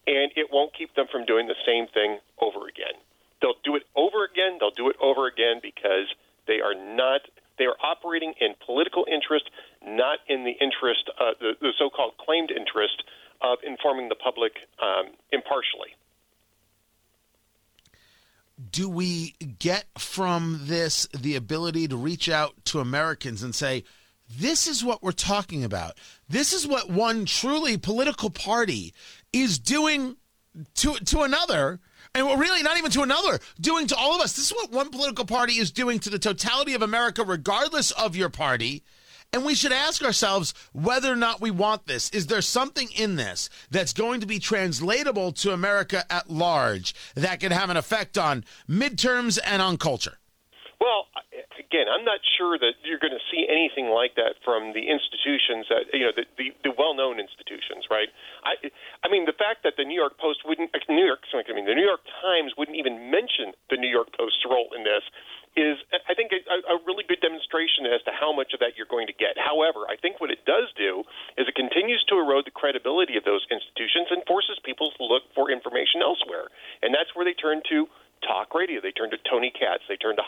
and 0.05 0.29
it 0.37 0.53
won't 0.53 0.77
keep 0.77 0.93
them 0.93 1.09
from 1.09 1.25
doing 1.25 1.49
the 1.49 1.57
same 1.65 1.89
thing 1.89 2.21
over 2.37 2.69
again. 2.69 2.93
They'll 3.41 3.57
do 3.65 3.73
it 3.73 3.89
over 3.97 4.21
again. 4.21 4.61
They'll 4.61 4.77
do 4.77 4.93
it 4.93 5.01
over 5.01 5.25
again 5.25 5.65
because 5.65 6.13
they 6.45 6.61
are 6.61 6.77
not. 6.77 7.25
They 7.57 7.65
are 7.65 7.75
operating 7.81 8.37
in 8.39 8.53
political 8.63 9.03
interest, 9.09 9.49
interest, 10.61 11.09
uh, 11.19 11.31
the, 11.39 11.53
the 11.61 11.73
so-called 11.77 12.13
claimed 12.17 12.51
interest 12.51 13.03
of 13.41 13.59
informing 13.65 14.09
the 14.09 14.15
public 14.15 14.53
um, 14.81 15.13
impartially. 15.31 15.95
Do 18.71 18.89
we 18.89 19.35
get 19.59 19.85
from 19.97 20.61
this 20.63 21.07
the 21.17 21.35
ability 21.35 21.87
to 21.87 21.95
reach 21.95 22.29
out 22.29 22.53
to 22.65 22.79
Americans 22.79 23.41
and 23.41 23.55
say, 23.55 23.85
this 24.29 24.67
is 24.67 24.83
what 24.83 25.01
we're 25.01 25.11
talking 25.11 25.63
about. 25.63 25.97
This 26.27 26.53
is 26.53 26.67
what 26.67 26.89
one 26.89 27.25
truly 27.25 27.77
political 27.77 28.29
party 28.29 28.93
is 29.33 29.57
doing 29.57 30.17
to 30.75 30.93
to 30.95 31.21
another 31.21 31.79
and 32.15 32.27
we're 32.27 32.37
really 32.37 32.63
not 32.63 32.77
even 32.77 32.91
to 32.91 33.01
another 33.01 33.39
doing 33.61 33.87
to 33.87 33.95
all 33.95 34.15
of 34.15 34.21
us 34.21 34.33
this 34.33 34.45
is 34.45 34.53
what 34.53 34.71
one 34.71 34.89
political 34.89 35.25
party 35.25 35.53
is 35.53 35.71
doing 35.71 35.99
to 35.99 36.09
the 36.09 36.19
totality 36.19 36.73
of 36.73 36.81
america 36.81 37.23
regardless 37.23 37.91
of 37.91 38.15
your 38.15 38.29
party 38.29 38.83
and 39.31 39.45
we 39.45 39.55
should 39.55 39.71
ask 39.71 40.03
ourselves 40.03 40.53
whether 40.73 41.11
or 41.11 41.15
not 41.15 41.41
we 41.41 41.51
want 41.51 41.85
this 41.85 42.09
is 42.11 42.27
there 42.27 42.41
something 42.41 42.89
in 42.95 43.15
this 43.15 43.49
that's 43.69 43.93
going 43.93 44.19
to 44.19 44.25
be 44.25 44.39
translatable 44.39 45.31
to 45.31 45.51
america 45.51 46.03
at 46.11 46.29
large 46.29 46.93
that 47.15 47.39
could 47.39 47.51
have 47.51 47.69
an 47.69 47.77
effect 47.77 48.17
on 48.17 48.43
midterms 48.67 49.39
and 49.45 49.61
on 49.61 49.77
culture 49.77 50.17
well 50.79 51.07
again, 51.69 51.85
I'm 51.85 52.03
not 52.03 52.17
sure 52.25 52.57
that 52.57 52.81
you're 52.81 52.97
going 52.97 53.13
to 53.13 53.21
see 53.29 53.45
anything 53.45 53.93
like 53.93 54.17
that 54.17 54.41
from 54.41 54.73
the 54.73 54.89
institutions 54.89 55.69
that 55.69 55.85
you 55.93 56.09
know 56.09 56.15
the 56.15 56.25
the, 56.33 56.49
the 56.65 56.73
well-known 56.73 57.21
institutions, 57.21 57.85
right? 57.93 58.09
I 58.41 58.57
I 59.05 59.07
mean 59.13 59.29
the 59.29 59.37
fact 59.37 59.61
that 59.63 59.77
the 59.77 59.85
New 59.85 59.95
York 59.95 60.17
Post 60.17 60.41
wouldn't 60.43 60.73
uh, 60.73 60.81
New 60.89 61.05
York 61.05 61.21
I 61.29 61.53
mean 61.53 61.69
the 61.69 61.77
New 61.77 61.85
York 61.85 62.01
Times 62.25 62.57
wouldn't 62.57 62.75
even 62.75 63.13
mention 63.13 63.53
the 63.69 63.77
New 63.77 63.89
York 63.89 64.09
Post's 64.17 64.41
role 64.49 64.73
in 64.73 64.81
this 64.81 65.05
is 65.57 65.77
I 66.09 66.13
think 66.17 66.33
a, 66.33 66.41
a 66.73 66.77
really 66.89 67.05
good 67.05 67.21
demonstration 67.21 67.85
as 67.85 68.01
to 68.09 68.11
how 68.13 68.33
much 68.33 68.57
of 68.57 68.59
that 68.65 68.73
you're 68.73 68.89
going 68.89 69.05
to 69.05 69.17
get. 69.17 69.37
However, 69.37 69.85
I 69.85 69.97
think 69.97 70.17
what 70.17 70.33
it 70.33 70.45
does 70.49 70.73
do 70.73 71.05
is 71.37 71.45
it 71.45 71.53
continues 71.53 72.01
to 72.09 72.17
erode 72.17 72.49
the 72.49 72.53
credibility 72.53 73.17
of 73.17 73.25
those 73.25 73.45
institutions 73.49 74.09
and 74.09 74.25
forces 74.25 74.57
people 74.65 74.89
to 74.97 75.03
look 75.05 75.25
for 75.37 75.53
information 75.53 76.01
elsewhere, 76.01 76.49
and 76.81 76.93
that's 76.93 77.13
where 77.13 77.25
they 77.25 77.37
turn 77.37 77.61
to 77.69 77.85
talk 78.21 78.53
radio. 78.53 78.81
They 78.81 78.91
turned 78.91 79.11
to 79.11 79.21
Tony 79.29 79.51
Katz. 79.51 79.83
They 79.87 79.95
turned 79.95 80.17
to 80.17 80.27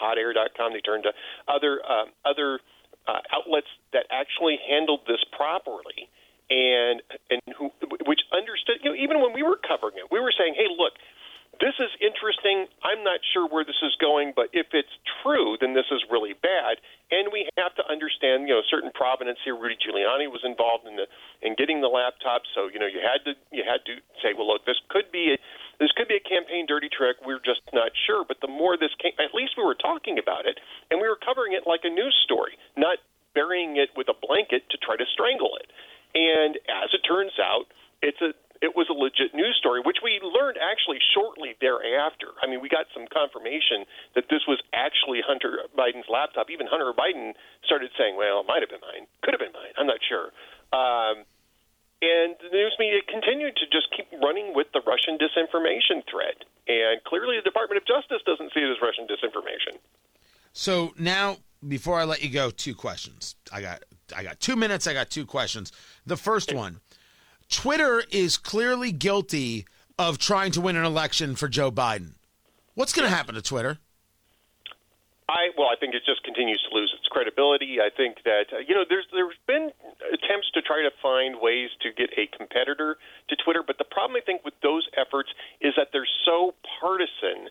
HotAir.com. 0.71 0.73
They 0.73 0.81
turned 0.81 1.03
to 1.03 1.13
other 1.47 1.81
uh, 1.83 2.05
other 2.25 2.59
uh, 3.07 3.19
outlets 3.35 3.67
that 3.93 4.05
actually 4.11 4.57
handled 4.67 5.01
this 5.07 5.23
properly 5.35 6.09
and 6.49 7.01
and 7.29 7.41
who 7.57 7.71
which 8.05 8.21
understood. 8.31 8.83
You 8.83 8.91
know, 8.91 8.97
even 8.97 9.21
when 9.21 9.33
we 9.33 9.43
were 9.43 9.57
covering 9.57 9.95
it, 9.97 10.11
we 10.11 10.19
were 10.19 10.33
saying, 10.37 10.55
"Hey, 10.55 10.67
look." 10.69 10.93
This 11.59 11.75
is 11.77 11.91
interesting. 12.01 12.65
I'm 12.81 13.03
not 13.03 13.19
sure 13.35 13.45
where 13.45 13.67
this 13.67 13.77
is 13.83 13.93
going, 14.01 14.33
but 14.33 14.49
if 14.49 14.73
it's 14.73 14.89
true, 15.21 15.61
then 15.61 15.75
this 15.75 15.85
is 15.91 16.01
really 16.09 16.33
bad. 16.33 16.81
And 17.11 17.29
we 17.29 17.45
have 17.59 17.75
to 17.75 17.85
understand, 17.85 18.47
you 18.47 18.55
know, 18.55 18.63
certain 18.71 18.89
provenance 18.95 19.37
here. 19.43 19.53
Rudy 19.53 19.77
Giuliani 19.77 20.25
was 20.31 20.41
involved 20.41 20.87
in 20.87 20.95
the 20.95 21.05
in 21.43 21.53
getting 21.59 21.83
the 21.83 21.91
laptop, 21.91 22.49
so 22.55 22.65
you 22.71 22.79
know, 22.79 22.87
you 22.87 23.03
had 23.03 23.21
to 23.29 23.37
you 23.51 23.61
had 23.61 23.83
to 23.85 24.01
say, 24.23 24.33
well, 24.33 24.47
look, 24.47 24.65
this 24.65 24.79
could 24.89 25.11
be 25.11 25.35
a, 25.35 25.37
this 25.77 25.91
could 25.93 26.07
be 26.07 26.17
a 26.17 26.23
campaign 26.23 26.65
dirty 26.65 26.89
trick. 26.89 27.19
Just 27.21 27.30
not 27.91 27.99
sure. 28.07 28.23
But 28.23 28.39
the 28.39 28.47
more 28.47 28.77
this 28.79 28.95
came, 29.03 29.11
at 29.19 29.35
least 29.35 29.59
we 29.59 29.63
were 29.63 29.75
talking 29.75 30.15
about 30.17 30.47
it, 30.47 30.59
and 30.89 31.03
we 31.03 31.07
were 31.07 31.19
covering 31.19 31.53
it 31.53 31.67
like 31.67 31.81
a 31.83 31.91
news 31.91 32.15
story, 32.23 32.55
not 32.77 32.97
burying 33.35 33.75
it 33.75 33.89
with 33.95 34.07
a 34.07 34.15
blanket 34.15 34.63
to 34.71 34.77
try 34.79 34.95
to 34.95 35.05
strangle 35.11 35.59
it. 35.59 35.67
And 36.15 36.55
as 36.67 36.91
it 36.95 37.03
turns 37.03 37.35
out, 37.39 37.67
it's 38.01 38.19
a 38.21 38.31
it 38.61 38.77
was 38.77 38.85
a 38.93 38.93
legit 38.93 39.33
news 39.33 39.57
story, 39.57 39.81
which 39.81 40.05
we 40.05 40.21
learned 40.21 40.61
actually 40.61 41.01
shortly 41.17 41.57
thereafter. 41.57 42.29
I 42.45 42.45
mean, 42.45 42.61
we 42.61 42.69
got 42.69 42.85
some 42.93 43.09
confirmation 43.09 43.89
that 44.13 44.29
this 44.29 44.45
was 44.45 44.61
actually 44.69 45.17
Hunter 45.25 45.65
Biden's 45.73 46.05
laptop. 46.05 46.53
Even 46.53 46.69
Hunter 46.69 46.93
Biden 46.93 47.33
started 47.65 47.89
saying, 47.97 48.15
"Well, 48.15 48.41
it 48.41 48.47
might 48.47 48.61
have 48.61 48.69
been 48.69 48.85
mine, 48.85 49.09
could 49.25 49.33
have 49.33 49.41
been 49.41 49.53
mine. 49.53 49.73
I'm 49.77 49.89
not 49.89 49.99
sure." 50.05 50.29
Um, 50.71 51.25
and 52.01 52.35
the 52.41 52.49
news 52.51 52.75
media 52.79 53.01
continued 53.07 53.55
to 53.57 53.65
just 53.71 53.87
keep 53.95 54.07
running 54.21 54.53
with 54.55 54.67
the 54.73 54.81
Russian 54.85 55.17
disinformation 55.17 56.03
thread. 56.09 56.45
And 56.67 57.03
clearly, 57.03 57.37
the 57.37 57.43
Department 57.43 57.81
of 57.81 57.87
Justice 57.87 58.21
doesn't 58.25 58.51
see 58.53 58.61
it 58.61 58.69
as 58.69 58.77
Russian 58.81 59.05
disinformation. 59.07 59.77
So 60.53 60.93
now, 60.97 61.37
before 61.67 61.99
I 61.99 62.03
let 62.03 62.23
you 62.23 62.29
go, 62.29 62.49
two 62.49 62.75
questions. 62.75 63.35
I 63.51 63.61
got 63.61 63.83
I 64.15 64.23
got 64.23 64.39
two 64.39 64.55
minutes. 64.55 64.87
I 64.87 64.93
got 64.93 65.09
two 65.09 65.25
questions. 65.25 65.71
The 66.05 66.17
first 66.17 66.53
one: 66.53 66.81
Twitter 67.49 68.03
is 68.11 68.37
clearly 68.37 68.91
guilty 68.91 69.65
of 69.99 70.17
trying 70.17 70.51
to 70.53 70.61
win 70.61 70.75
an 70.75 70.85
election 70.85 71.35
for 71.35 71.47
Joe 71.47 71.71
Biden. 71.71 72.15
What's 72.73 72.93
going 72.93 73.07
to 73.07 73.15
happen 73.15 73.35
to 73.35 73.41
Twitter? 73.41 73.77
I 75.31 75.55
well, 75.55 75.71
I 75.71 75.79
think 75.79 75.95
it 75.95 76.03
just 76.03 76.27
continues 76.27 76.59
to 76.67 76.75
lose 76.75 76.91
its 76.91 77.07
credibility. 77.07 77.79
I 77.79 77.87
think 77.87 78.19
that 78.27 78.51
uh, 78.51 78.59
you 78.59 78.75
know 78.75 78.83
there's 78.83 79.07
there's 79.15 79.39
been 79.47 79.71
attempts 80.11 80.51
to 80.51 80.61
try 80.61 80.83
to 80.83 80.91
find 80.99 81.39
ways 81.39 81.71
to 81.87 81.95
get 81.95 82.11
a 82.19 82.27
competitor 82.35 82.99
to 83.31 83.33
Twitter, 83.39 83.63
but 83.63 83.79
the 83.79 83.87
problem 83.87 84.19
I 84.19 84.23
think 84.27 84.43
with 84.43 84.59
those 84.59 84.83
efforts 84.99 85.31
is 85.63 85.71
that 85.79 85.95
they're 85.95 86.09
so 86.27 86.51
partisan 86.83 87.47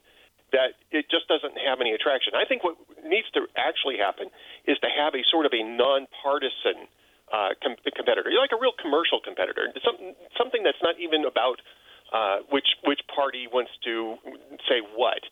that 0.52 0.76
it 0.92 1.08
just 1.08 1.24
doesn't 1.30 1.56
have 1.56 1.80
any 1.80 1.96
attraction. 1.96 2.34
I 2.36 2.44
think 2.44 2.66
what 2.66 2.76
needs 3.06 3.30
to 3.32 3.46
actually 3.56 3.96
happen 3.96 4.28
is 4.66 4.76
to 4.84 4.90
have 4.90 5.14
a 5.14 5.22
sort 5.30 5.46
of 5.46 5.54
a 5.54 5.62
nonpartisan 5.62 6.90
uh, 7.32 7.54
com- 7.62 7.80
competitor, 7.96 8.28
like 8.34 8.52
a 8.52 8.60
real 8.60 8.74
commercial 8.76 9.24
competitor, 9.24 9.72
something 9.80 10.12
something 10.36 10.60
that's 10.66 10.82
not 10.84 11.00
even 11.00 11.24
about 11.24 11.64
uh, 12.12 12.44
which 12.52 12.76
which 12.84 13.00
party 13.08 13.48
wants 13.48 13.72
to 13.88 14.20
say 14.68 14.84
what. 14.98 15.24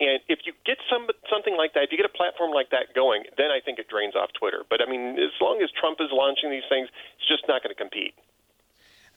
And 0.00 0.20
if 0.28 0.40
you 0.44 0.52
get 0.66 0.78
some 0.90 1.06
something 1.30 1.56
like 1.56 1.74
that, 1.74 1.84
if 1.84 1.92
you 1.92 1.96
get 1.96 2.06
a 2.06 2.16
platform 2.16 2.50
like 2.50 2.70
that 2.70 2.94
going, 2.94 3.24
then 3.38 3.50
I 3.50 3.60
think 3.64 3.78
it 3.78 3.88
drains 3.88 4.16
off 4.16 4.30
Twitter. 4.38 4.64
But 4.68 4.80
I 4.82 4.90
mean, 4.90 5.18
as 5.18 5.30
long 5.40 5.60
as 5.62 5.70
Trump 5.78 5.98
is 6.00 6.08
launching 6.10 6.50
these 6.50 6.66
things, 6.68 6.88
it's 7.18 7.28
just 7.28 7.44
not 7.46 7.62
going 7.62 7.74
to 7.74 7.80
compete. 7.80 8.14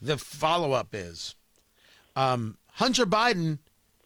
The 0.01 0.17
follow 0.17 0.73
up 0.73 0.89
is 0.93 1.35
um, 2.15 2.57
Hunter 2.73 3.05
Biden 3.05 3.57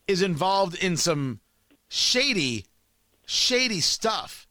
is 0.07 0.21
involved 0.21 0.81
in 0.81 0.95
some 0.95 1.41
shady, 1.89 2.65
shady 3.25 3.81
stuff. 3.81 4.47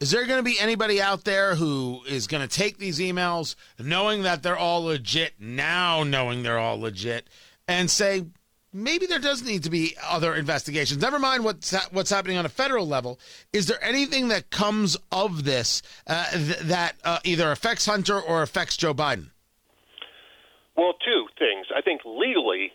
Is 0.00 0.12
there 0.12 0.26
going 0.26 0.38
to 0.38 0.44
be 0.44 0.60
anybody 0.60 1.02
out 1.02 1.24
there 1.24 1.56
who 1.56 2.02
is 2.06 2.28
going 2.28 2.46
to 2.46 2.56
take 2.56 2.78
these 2.78 3.00
emails, 3.00 3.56
knowing 3.80 4.22
that 4.22 4.44
they're 4.44 4.56
all 4.56 4.84
legit, 4.84 5.34
now 5.40 6.04
knowing 6.04 6.44
they're 6.44 6.58
all 6.58 6.78
legit, 6.78 7.28
and 7.66 7.90
say, 7.90 8.26
maybe 8.72 9.06
there 9.06 9.18
does 9.18 9.42
need 9.44 9.64
to 9.64 9.70
be 9.70 9.96
other 10.02 10.34
investigations. 10.34 11.00
Never 11.00 11.18
mind 11.18 11.44
what's 11.44 11.72
ha- 11.74 11.88
what's 11.92 12.10
happening 12.10 12.36
on 12.36 12.46
a 12.46 12.50
federal 12.50 12.86
level. 12.86 13.18
Is 13.52 13.66
there 13.66 13.82
anything 13.82 14.28
that 14.28 14.50
comes 14.50 14.96
of 15.10 15.44
this 15.44 15.82
uh, 16.06 16.30
th- 16.30 16.58
that 16.60 16.96
uh, 17.04 17.18
either 17.24 17.50
affects 17.50 17.86
Hunter 17.86 18.20
or 18.20 18.42
affects 18.42 18.76
Joe 18.76 18.94
Biden? 18.94 19.30
Well, 20.76 20.94
two 21.04 21.26
things. 21.38 21.66
I 21.74 21.82
think 21.82 22.02
legally, 22.06 22.70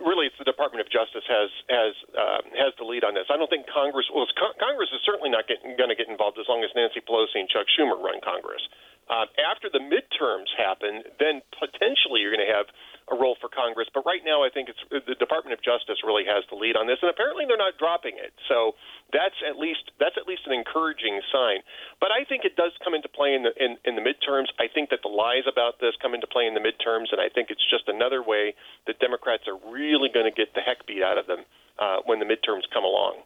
really, 0.00 0.26
it's 0.32 0.38
the 0.38 0.48
Department 0.48 0.80
of 0.80 0.88
Justice 0.88 1.26
has 1.28 1.50
has 1.68 1.94
uh, 2.16 2.40
has 2.56 2.72
the 2.78 2.84
lead 2.84 3.04
on 3.04 3.14
this. 3.14 3.26
I 3.28 3.36
don't 3.36 3.50
think 3.50 3.66
Congress. 3.68 4.06
Well, 4.14 4.26
Congress 4.38 4.88
is 4.94 5.02
certainly 5.04 5.30
not 5.30 5.44
going 5.44 5.90
to 5.90 5.98
get 5.98 6.08
involved 6.08 6.38
as 6.38 6.46
long 6.48 6.64
as 6.64 6.70
Nancy 6.74 7.04
Pelosi 7.04 7.42
and 7.42 7.48
Chuck 7.48 7.66
Schumer 7.74 8.00
run 8.00 8.22
Congress. 8.24 8.62
Uh, 9.08 9.24
after 9.40 9.72
the 9.72 9.80
midterms 9.80 10.52
happen, 10.56 11.00
then 11.18 11.40
potentially 11.56 12.20
you're 12.20 12.32
going 12.32 12.44
to 12.44 12.52
have 12.52 12.68
a 13.10 13.16
role 13.16 13.36
for 13.40 13.48
Congress. 13.48 13.88
But 13.92 14.04
right 14.04 14.22
now, 14.24 14.44
I 14.44 14.50
think 14.52 14.68
it's 14.68 14.80
the 14.90 15.16
Department 15.16 15.56
of 15.56 15.60
Justice 15.64 16.04
really 16.04 16.24
has 16.28 16.44
the 16.48 16.56
lead 16.56 16.76
on 16.76 16.86
this, 16.86 16.98
and 17.00 17.10
apparently 17.10 17.44
they're 17.48 17.60
not 17.60 17.76
dropping 17.78 18.16
it. 18.20 18.32
So 18.48 18.76
that's 19.12 19.36
at 19.44 19.58
least 19.58 19.90
that's 19.98 20.16
at 20.20 20.28
least 20.28 20.44
an 20.46 20.52
encouraging 20.52 21.20
sign. 21.32 21.64
But 22.00 22.12
I 22.12 22.24
think 22.24 22.44
it 22.44 22.56
does 22.56 22.72
come 22.84 22.94
into 22.94 23.08
play 23.08 23.34
in 23.34 23.42
the 23.42 23.52
in, 23.56 23.76
in 23.84 23.96
the 23.96 24.04
midterms. 24.04 24.52
I 24.60 24.68
think 24.68 24.90
that 24.90 25.00
the 25.02 25.12
lies 25.12 25.48
about 25.50 25.80
this 25.80 25.96
come 26.00 26.14
into 26.14 26.26
play 26.26 26.46
in 26.46 26.54
the 26.54 26.64
midterms, 26.64 27.10
and 27.10 27.20
I 27.20 27.28
think 27.28 27.48
it's 27.50 27.64
just 27.64 27.88
another 27.88 28.22
way 28.22 28.54
that 28.86 29.00
Democrats 29.00 29.44
are 29.48 29.58
really 29.70 30.08
going 30.12 30.28
to 30.28 30.34
get 30.34 30.54
the 30.54 30.60
heck 30.60 30.86
beat 30.86 31.02
out 31.02 31.18
of 31.18 31.26
them 31.26 31.44
uh, 31.78 32.04
when 32.04 32.18
the 32.18 32.28
midterms 32.28 32.68
come 32.72 32.84
along. 32.84 33.24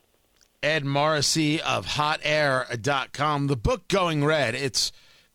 Ed 0.63 0.85
Morrissey 0.85 1.61
of 1.61 1.99
HotAir.com. 1.99 3.49
The 3.49 3.57
book 3.57 3.89
Going 3.89 4.25
Red. 4.25 4.55
It's 4.55 4.93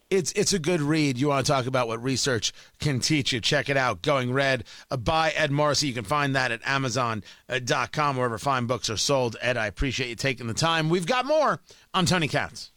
it's 0.10 0.32
it's 0.34 0.54
a 0.54 0.60
good 0.60 0.82
read. 0.82 1.18
You 1.18 1.30
want 1.30 1.46
to 1.46 1.52
talk 1.52 1.66
about 1.66 1.88
what 1.88 2.02
research 2.02 2.54
can 2.80 3.00
teach 3.00 3.34
you? 3.34 3.42
Check 3.42 3.70
it 3.70 3.78
out. 3.78 4.02
Going 4.02 4.32
Red 4.32 4.64
uh, 4.90 4.98
by 4.98 5.32
Ed 5.32 5.52
Morrissey. 5.52 5.88
You 5.88 5.94
can 5.94 6.06
find 6.06 6.36
that 6.36 6.52
at 6.52 6.62
Amazon.com, 6.66 8.18
wherever 8.18 8.38
fine 8.38 8.66
books 8.66 8.90
are 8.90 8.98
sold. 8.98 9.36
Ed, 9.42 9.58
I 9.58 9.68
appreciate 9.68 10.10
you 10.10 10.16
taking 10.16 10.48
the 10.48 10.54
time. 10.54 10.90
We've 10.90 11.06
got 11.06 11.26
more. 11.26 11.62
I'm 11.94 12.06
Tony 12.06 12.28
Katz. 12.28 12.72